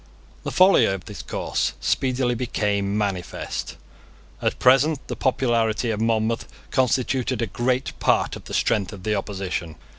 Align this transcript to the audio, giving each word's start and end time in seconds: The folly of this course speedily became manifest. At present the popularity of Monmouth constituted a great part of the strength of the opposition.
The 0.41 0.49
folly 0.51 0.85
of 0.85 1.05
this 1.05 1.21
course 1.21 1.73
speedily 1.79 2.33
became 2.33 2.97
manifest. 2.97 3.77
At 4.41 4.57
present 4.57 5.07
the 5.09 5.15
popularity 5.15 5.91
of 5.91 6.01
Monmouth 6.01 6.47
constituted 6.71 7.39
a 7.39 7.45
great 7.45 7.93
part 7.99 8.35
of 8.35 8.45
the 8.45 8.53
strength 8.55 8.93
of 8.93 9.03
the 9.03 9.13
opposition. 9.13 9.75